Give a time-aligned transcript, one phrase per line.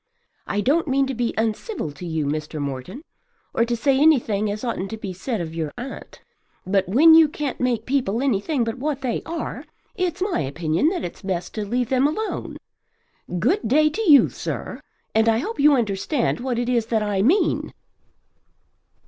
[0.47, 2.59] I don't mean to be uncivil to you, Mr.
[2.59, 3.03] Morton,
[3.53, 6.21] or to say anything as oughtn't to be said of your aunt.
[6.65, 11.05] But when you can't make people anything but what they are, it's my opinion that
[11.05, 12.57] it's best to leave them alone.
[13.37, 14.81] Good day to you, sir,
[15.13, 17.71] and I hope you understand what it is that I mean."